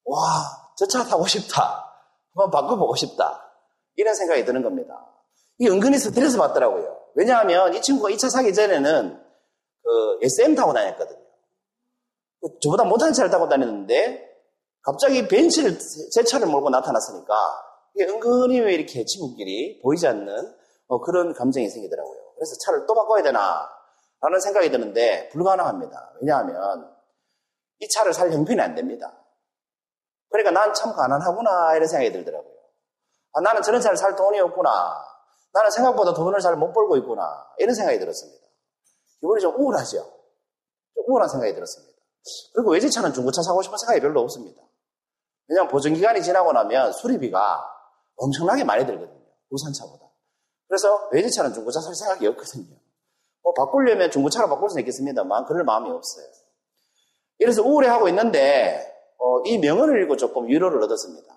와, 0.05 0.17
저 0.77 0.85
차 0.87 1.03
타고 1.03 1.25
싶다. 1.27 1.85
한번 2.33 2.51
바꿔보고 2.51 2.95
싶다. 2.95 3.51
이런 3.95 4.15
생각이 4.15 4.43
드는 4.45 4.61
겁니다. 4.63 5.05
이 5.59 5.67
은근히 5.67 5.97
스트레스 5.97 6.37
받더라고요. 6.37 6.97
왜냐하면 7.15 7.73
이 7.73 7.81
친구가 7.81 8.09
이차 8.09 8.29
사기 8.29 8.53
전에는 8.53 9.23
그 9.83 10.19
SM 10.23 10.55
타고 10.55 10.73
다녔거든요. 10.73 11.19
그 12.41 12.47
저보다 12.61 12.85
못한 12.85 13.11
차를 13.13 13.29
타고 13.29 13.49
다녔는데 13.49 14.27
갑자기 14.81 15.27
벤츠를 15.27 15.77
새 16.11 16.23
차를 16.23 16.47
몰고 16.47 16.69
나타났으니까 16.69 17.35
이게 17.95 18.09
은근히 18.09 18.59
왜 18.61 18.73
이렇게 18.73 19.03
친구끼리 19.03 19.81
보이지 19.81 20.07
않는 20.07 20.55
뭐 20.87 21.01
그런 21.01 21.33
감정이 21.33 21.69
생기더라고요. 21.69 22.33
그래서 22.35 22.55
차를 22.65 22.85
또 22.87 22.95
바꿔야 22.95 23.21
되나 23.21 23.69
라는 24.21 24.39
생각이 24.39 24.71
드는데 24.71 25.29
불가능합니다. 25.29 26.13
왜냐하면 26.21 26.89
이 27.79 27.87
차를 27.89 28.13
살 28.13 28.31
형편이 28.31 28.59
안 28.61 28.75
됩니다. 28.75 29.13
그러니까 30.29 30.51
난 30.51 30.73
참 30.73 30.93
가난하구나 30.93 31.75
이런 31.75 31.87
생각이 31.87 32.11
들더라고요. 32.11 32.53
아, 33.33 33.41
나는 33.41 33.61
저런 33.61 33.81
차를 33.81 33.97
살 33.97 34.15
돈이 34.15 34.39
없구나. 34.39 34.69
나는 35.53 35.71
생각보다 35.71 36.13
돈을 36.13 36.39
잘 36.39 36.55
못 36.55 36.71
벌고 36.73 36.97
있구나. 36.97 37.47
이런 37.57 37.73
생각이 37.73 37.99
들었습니다. 37.99 38.45
기분이 39.19 39.41
좀 39.41 39.55
우울하죠. 39.59 39.97
좀 40.95 41.03
우울한 41.07 41.27
생각이 41.29 41.53
들었습니다. 41.53 41.97
그리고 42.53 42.71
외제차는 42.71 43.13
중고차 43.13 43.41
사고 43.41 43.61
싶은 43.61 43.77
생각이 43.77 43.99
별로 44.01 44.21
없습니다. 44.21 44.61
왜냐하면 45.47 45.71
보증기간이 45.71 46.21
지나고 46.21 46.51
나면 46.53 46.91
수리비가 46.93 47.65
엄청나게 48.17 48.63
많이 48.63 48.85
들거든요. 48.85 49.19
우산차보다. 49.49 50.05
그래서 50.67 51.09
외제차는 51.11 51.53
중고차 51.53 51.81
살 51.81 51.95
생각이 51.95 52.27
없거든요. 52.27 52.77
뭐 53.41 53.53
바꾸려면 53.53 54.11
중고차로 54.11 54.47
바꿀 54.49 54.69
수는 54.69 54.81
있겠습니다만 54.81 55.45
그럴 55.45 55.63
마음이 55.63 55.89
없어요. 55.89 56.25
이래서 57.39 57.63
우울해하고 57.63 58.09
있는데 58.09 58.85
어, 59.17 59.41
이 59.45 59.57
명언을 59.57 60.03
읽고 60.03 60.17
조금 60.17 60.47
위로를 60.47 60.83
얻었습니다. 60.83 61.33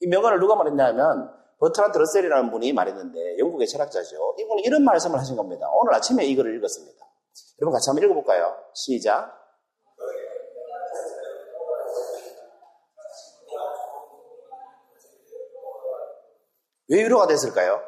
이 0.00 0.06
명언을 0.06 0.40
누가 0.40 0.54
말했냐면 0.54 1.34
버트란트 1.58 1.96
러셀이라는 1.98 2.50
분이 2.50 2.72
말했는데 2.72 3.38
영국의 3.38 3.66
철학자죠. 3.66 4.36
이분이 4.38 4.62
이런 4.62 4.84
말씀을 4.84 5.18
하신 5.18 5.36
겁니다. 5.36 5.68
오늘 5.72 5.94
아침에 5.94 6.24
이거를 6.26 6.54
읽었습니다. 6.56 7.06
여러분 7.60 7.72
같이 7.72 7.88
한번 7.88 8.04
읽어볼까요? 8.04 8.54
시작. 8.74 9.32
왜 16.88 17.04
위로가 17.04 17.26
됐을까요? 17.26 17.82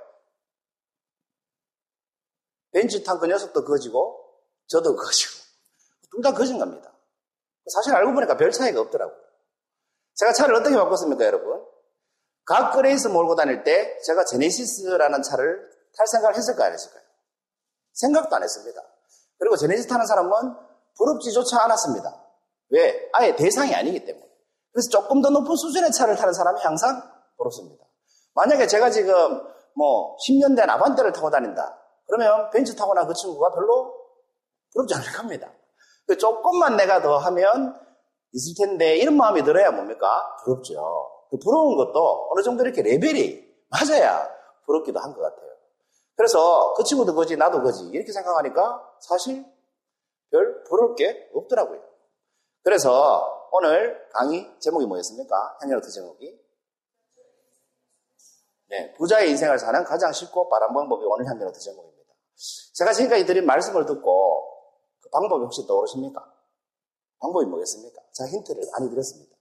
벤츠 2.73 3.03
탄 3.03 3.19
그 3.19 3.27
녀석도 3.27 3.65
거지고 3.65 4.19
저도 4.67 4.97
거지고 4.97 5.33
둘 6.11 6.23
다 6.23 6.33
거진 6.33 6.59
겁니다. 6.59 6.93
사실 7.73 7.95
알고 7.95 8.13
보니까 8.15 8.37
별 8.37 8.51
차이가 8.51 8.81
없더라고요. 8.81 9.17
제가 10.15 10.33
차를 10.33 10.55
어떻게 10.57 10.75
바꿨습니까, 10.75 11.25
여러분? 11.27 11.65
각 12.49 12.73
거래에서 12.73 13.11
몰고 13.11 13.37
다닐 13.37 13.63
때 13.63 14.01
제가 14.01 14.25
제네시스라는 14.25 15.23
차를 15.23 15.71
탈 15.95 16.07
생각을 16.07 16.35
했을까요, 16.35 16.69
안 16.69 16.73
했을까요? 16.73 17.03
생각도 17.93 18.37
안 18.37 18.43
했습니다. 18.43 18.81
그리고 19.39 19.57
제네시스 19.57 19.87
타는 19.87 20.07
사람은 20.07 20.31
부럽지조차 20.97 21.63
않았습니다. 21.65 22.25
왜? 22.71 23.11
아예 23.13 23.37
대상이 23.37 23.75
아니기 23.75 24.03
때문에. 24.03 24.27
그래서 24.73 24.89
조금 24.89 25.21
더 25.21 25.29
높은 25.29 25.55
수준의 25.57 25.93
차를 25.93 26.17
타는 26.17 26.33
사람이 26.33 26.61
항상 26.63 27.03
부럽습니다. 27.37 27.85
만약에 28.35 28.67
제가 28.67 28.91
지금 28.91 29.43
뭐 29.77 30.17
10년 30.17 30.57
된 30.57 30.71
아반떼를 30.71 31.13
타고 31.13 31.31
다닌다. 31.31 31.79
그러면 32.07 32.49
벤츠 32.51 32.75
타거나 32.75 33.07
그 33.07 33.13
친구가 33.13 33.53
별로 33.53 33.95
부럽지 34.73 34.95
않을 34.95 35.13
겁니다. 35.13 35.53
그 36.07 36.17
조금만 36.17 36.77
내가 36.77 37.03
더 37.03 37.19
하면 37.19 37.79
있을 38.33 38.55
텐데 38.57 38.97
이런 38.97 39.19
마음이 39.19 39.43
들어야 39.45 39.71
뭡니까? 39.71 40.37
부럽죠. 40.45 41.18
그 41.31 41.39
부러운 41.39 41.77
것도 41.77 42.29
어느 42.31 42.43
정도 42.43 42.63
이렇게 42.65 42.83
레벨이 42.83 43.47
맞아야 43.69 44.29
부럽기도 44.65 44.99
한 45.01 45.15
것 45.15 45.21
같아요. 45.23 45.49
그래서 46.17 46.75
그 46.75 46.83
친구도 46.85 47.15
거지 47.15 47.37
나도 47.37 47.63
거지 47.63 47.85
이렇게 47.89 48.13
생각하니까 48.13 48.97
사실 49.01 49.45
별 50.31 50.65
부러울 50.65 50.95
게 50.97 51.31
없더라고요. 51.35 51.81
그래서 52.63 53.49
오늘 53.53 54.09
강의 54.13 54.51
제목이 54.59 54.87
뭐였습니까? 54.87 55.59
향연어트 55.61 55.91
제목이 55.91 56.39
네, 58.71 58.93
부자의 58.95 59.31
인생을 59.31 59.59
사는 59.59 59.83
가장 59.85 60.13
쉽고 60.13 60.49
빠른 60.51 60.75
방법이 60.75 61.05
오늘 61.07 61.27
향연어트 61.27 61.59
제목입니다. 61.59 62.13
제가 62.75 62.93
지금까지 62.93 63.25
드린 63.25 63.47
말씀을 63.47 63.87
듣고 63.87 64.45
그 65.01 65.09
방법이 65.11 65.45
혹시 65.45 65.67
떠오르십니까? 65.67 66.23
방법이 67.21 67.47
뭐겠습니까? 67.47 68.03
제가 68.13 68.29
힌트를 68.29 68.63
많이 68.73 68.91
드렸습니다. 68.91 69.35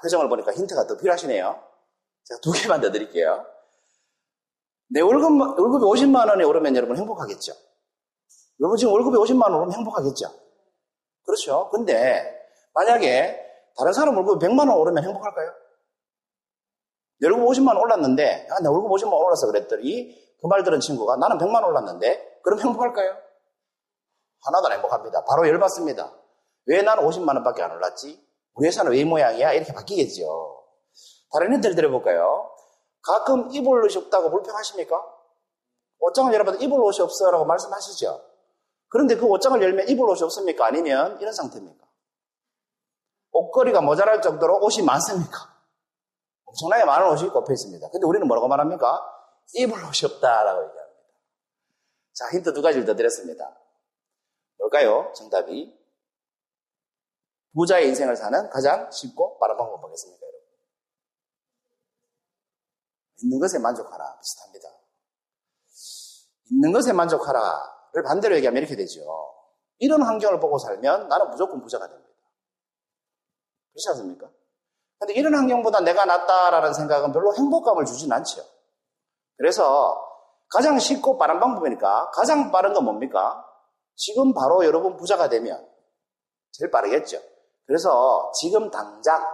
아, 0.00 0.02
표정을 0.02 0.28
보니까 0.28 0.52
힌트가 0.52 0.86
더 0.86 0.96
필요하시네요. 0.96 1.62
제가 2.24 2.40
두 2.40 2.52
개만 2.52 2.80
더 2.80 2.90
드릴게요. 2.90 3.44
내 4.88 5.00
월급, 5.00 5.30
월급이 5.58 5.84
50만 5.84 6.28
원에 6.28 6.42
오르면 6.44 6.74
여러분 6.74 6.96
행복하겠죠? 6.96 7.52
여러분 8.60 8.76
지금 8.76 8.92
월급이 8.94 9.16
50만 9.18 9.42
원 9.42 9.54
오르면 9.54 9.72
행복하겠죠? 9.72 10.32
그렇죠? 11.24 11.68
근데 11.70 12.48
만약에 12.74 13.46
다른 13.78 13.92
사람 13.92 14.16
월급이 14.16 14.44
100만 14.44 14.68
원 14.68 14.70
오르면 14.70 15.04
행복할까요? 15.04 15.52
내 17.20 17.28
월급 17.28 17.46
50만 17.48 17.68
원 17.68 17.76
올랐는데, 17.78 18.48
아, 18.50 18.60
내 18.62 18.68
월급 18.68 18.90
50만 18.90 19.12
원 19.12 19.24
올랐어 19.26 19.46
그랬더니 19.46 20.18
그 20.40 20.46
말 20.48 20.64
들은 20.64 20.80
친구가 20.80 21.16
나는 21.16 21.36
100만 21.36 21.56
원 21.56 21.64
올랐는데, 21.64 22.40
그럼 22.42 22.58
행복할까요? 22.60 23.14
하나도 24.42 24.66
안 24.68 24.72
행복합니다. 24.72 25.24
바로 25.26 25.46
열받습니다. 25.46 26.12
왜 26.66 26.80
나는 26.82 27.04
50만 27.04 27.34
원밖에 27.34 27.62
안 27.62 27.72
올랐지? 27.72 28.26
우리 28.60 28.66
회사는 28.66 28.92
왜이 28.92 29.06
모양이야? 29.06 29.54
이렇게 29.54 29.72
바뀌겠죠. 29.72 30.66
다른 31.32 31.54
힌트를 31.54 31.74
드려볼까요? 31.74 32.54
가끔 33.00 33.50
입을 33.50 33.82
옷이 33.84 33.96
없다고 33.96 34.30
불평하십니까? 34.30 35.02
옷장을 35.98 36.32
열어봐도 36.34 36.58
입을 36.58 36.78
옷이 36.78 37.00
없어라고 37.00 37.46
말씀하시죠. 37.46 38.22
그런데 38.88 39.16
그 39.16 39.24
옷장을 39.24 39.62
열면 39.62 39.88
입을 39.88 40.06
옷이 40.06 40.22
없습니까? 40.24 40.66
아니면 40.66 41.18
이런 41.22 41.32
상태입니까? 41.32 41.86
옷걸이가 43.32 43.80
모자랄 43.80 44.20
정도로 44.20 44.58
옷이 44.62 44.84
많습니까? 44.84 45.38
엄청나게 46.44 46.84
많은 46.84 47.10
옷이 47.12 47.30
꼽혀 47.30 47.54
있습니다. 47.54 47.88
근데 47.88 48.06
우리는 48.06 48.26
뭐라고 48.26 48.46
말합니까? 48.46 49.00
입을 49.54 49.72
옷이 49.72 50.12
없다라고 50.12 50.68
얘기합니다. 50.68 51.00
자, 52.12 52.28
힌트 52.30 52.52
두 52.52 52.60
가지를 52.60 52.84
더 52.84 52.94
드렸습니다. 52.94 53.56
뭘까요? 54.58 55.10
정답이 55.14 55.79
부자의 57.54 57.88
인생을 57.88 58.16
사는 58.16 58.48
가장 58.50 58.90
쉽고 58.90 59.38
빠른 59.38 59.56
방법 59.56 59.80
뭐겠습니까, 59.80 60.24
여러분? 60.24 60.40
있는 63.22 63.38
것에 63.40 63.58
만족하라. 63.58 64.18
비슷합니다. 64.18 64.68
있는 66.50 66.72
것에 66.72 66.92
만족하라를 66.92 68.02
반대로 68.04 68.36
얘기하면 68.36 68.62
이렇게 68.62 68.76
되죠. 68.76 69.00
이런 69.78 70.02
환경을 70.02 70.40
보고 70.40 70.58
살면 70.58 71.08
나는 71.08 71.30
무조건 71.30 71.60
부자가 71.60 71.88
됩니다. 71.88 72.10
그렇지 73.72 73.88
않습니까? 73.90 74.30
근데 74.98 75.14
이런 75.14 75.34
환경보다 75.34 75.80
내가 75.80 76.04
낫다라는 76.04 76.74
생각은 76.74 77.12
별로 77.12 77.34
행복감을 77.34 77.86
주진 77.86 78.12
않죠. 78.12 78.44
그래서 79.36 80.06
가장 80.50 80.78
쉽고 80.78 81.16
빠른 81.16 81.40
방법이니까 81.40 82.10
가장 82.10 82.50
빠른 82.52 82.74
건 82.74 82.84
뭡니까? 82.84 83.46
지금 83.94 84.34
바로 84.34 84.64
여러분 84.64 84.96
부자가 84.96 85.28
되면 85.28 85.66
제일 86.52 86.70
빠르겠죠. 86.70 87.29
그래서 87.70 88.32
지금 88.32 88.68
당장 88.68 89.24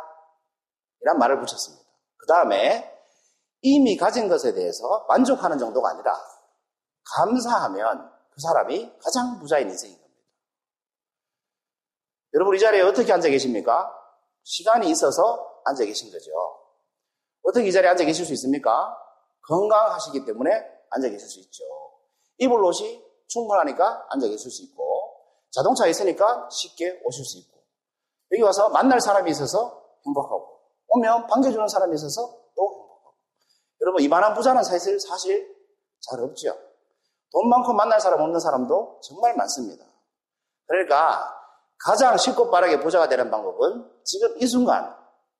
이란 1.00 1.16
말을 1.16 1.40
붙였습니다. 1.40 1.82
그 2.18 2.26
다음에 2.26 2.94
이미 3.62 3.96
가진 3.96 4.28
것에 4.28 4.52
대해서 4.52 5.06
만족하는 5.08 5.56
정도가 5.56 5.88
아니라 5.88 6.14
감사하면 7.16 8.12
그 8.30 8.40
사람이 8.42 8.92
가장 9.02 9.38
부자인 9.38 9.70
인생인 9.70 9.96
겁니다. 9.96 10.22
여러분 12.34 12.54
이 12.54 12.58
자리에 12.58 12.82
어떻게 12.82 13.10
앉아 13.10 13.30
계십니까? 13.30 13.90
시간이 14.42 14.90
있어서 14.90 15.62
앉아 15.64 15.86
계신 15.86 16.12
거죠. 16.12 16.30
어떻게 17.42 17.68
이 17.68 17.72
자리에 17.72 17.88
앉아 17.88 18.04
계실 18.04 18.26
수 18.26 18.34
있습니까? 18.34 18.94
건강하시기 19.48 20.26
때문에 20.26 20.50
앉아 20.90 21.08
계실 21.08 21.26
수 21.26 21.40
있죠. 21.40 21.64
입을 22.36 22.62
옷이 22.62 23.02
충분하니까 23.28 24.08
앉아 24.10 24.28
계실 24.28 24.50
수 24.50 24.62
있고 24.64 24.84
자동차 25.50 25.86
있으니까 25.86 26.50
쉽게 26.50 27.00
오실 27.02 27.24
수 27.24 27.38
있고 27.38 27.55
여기 28.32 28.42
와서 28.42 28.68
만날 28.70 29.00
사람이 29.00 29.30
있어서 29.30 29.82
행복하고 30.04 30.60
오면 30.88 31.26
반겨주는 31.26 31.66
사람이 31.68 31.94
있어서 31.94 32.22
또 32.56 32.62
행복하고 32.62 33.14
여러분 33.82 34.02
이만한 34.02 34.34
부자는 34.34 34.62
사실 34.62 34.98
사실 35.00 35.56
잘 36.00 36.20
없죠. 36.20 36.56
돈 37.32 37.48
많고 37.48 37.72
만날 37.72 38.00
사람 38.00 38.20
없는 38.20 38.40
사람도 38.40 39.00
정말 39.02 39.34
많습니다. 39.36 39.84
그러니까 40.66 41.32
가장 41.78 42.16
쉽고 42.16 42.50
빠르게 42.50 42.80
부자가 42.80 43.08
되는 43.08 43.30
방법은 43.30 43.90
지금 44.04 44.36
이 44.40 44.46
순간 44.46 44.94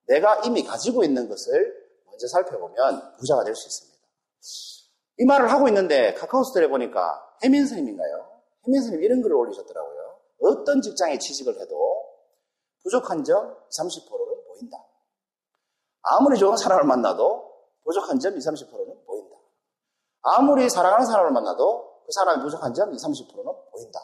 내가 0.08 0.40
이미 0.44 0.62
가지고 0.64 1.02
있는 1.04 1.28
것을 1.28 1.74
먼저 2.06 2.26
살펴보면 2.28 3.16
부자가 3.18 3.44
될 3.44 3.54
수 3.54 3.66
있습니다. 3.66 3.96
이 5.18 5.24
말을 5.24 5.50
하고 5.50 5.66
있는데 5.68 6.12
카카오 6.14 6.44
스토리에 6.44 6.68
보니까 6.68 7.22
해민 7.42 7.66
스님인가요? 7.66 8.26
해민 8.66 8.82
스님 8.82 9.02
이런 9.02 9.22
글을 9.22 9.34
올리셨더라고요. 9.34 10.18
어떤 10.42 10.82
직장에 10.82 11.18
취직을 11.18 11.58
해도 11.60 11.95
부족한 12.86 13.24
점 13.24 13.56
30%는 13.68 14.44
보인다. 14.46 14.78
아무리 16.02 16.38
좋은 16.38 16.56
사람을 16.56 16.84
만나도 16.84 17.52
부족한 17.84 18.20
점 18.20 18.36
20, 18.36 18.52
30%는 18.52 19.04
보인다. 19.04 19.36
아무리 20.22 20.70
사랑하는 20.70 21.04
사람을 21.04 21.32
만나도 21.32 22.02
그 22.06 22.12
사람의 22.12 22.44
부족한 22.44 22.74
점 22.74 22.94
20, 22.94 23.08
30%는 23.08 23.52
보인다. 23.72 24.00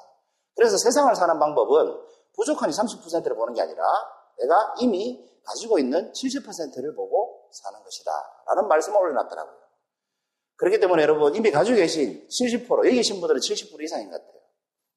그래서 0.56 0.76
세상을 0.78 1.14
사는 1.14 1.38
방법은 1.38 1.96
부족한 2.34 2.70
20, 2.70 2.82
30%를 2.82 3.36
보는 3.36 3.54
게 3.54 3.62
아니라 3.62 3.84
내가 4.38 4.74
이미 4.80 5.30
가지고 5.44 5.78
있는 5.78 6.12
70%를 6.12 6.94
보고 6.96 7.48
사는 7.52 7.80
것이다. 7.84 8.10
라는 8.46 8.66
말씀을 8.66 9.00
올려놨더라고요. 9.00 9.62
그렇기 10.56 10.80
때문에 10.80 11.02
여러분 11.02 11.34
이미 11.36 11.52
가지고 11.52 11.76
계신 11.76 12.26
70% 12.28 12.78
여기 12.78 12.96
계신 12.96 13.20
분들은 13.20 13.40
70% 13.40 13.80
이상인 13.80 14.10
것 14.10 14.20
같아요. 14.20 14.42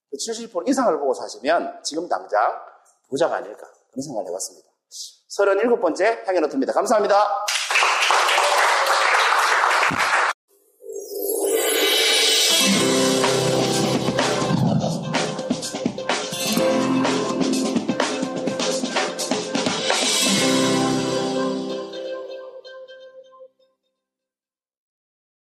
그 0.10 0.18
70% 0.18 0.68
이상을 0.70 1.00
보고 1.00 1.14
사시면 1.14 1.84
지금 1.84 2.08
당장 2.08 2.40
부자가 3.10 3.38
아닐까 3.38 3.75
그런 3.96 4.04
생각을 4.04 4.28
해봤습니다. 4.28 4.70
37번째 5.30 6.28
향연노트입니다. 6.28 6.74
감사합니다. 6.74 7.46